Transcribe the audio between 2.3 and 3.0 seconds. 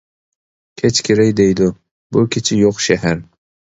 كېچە يوق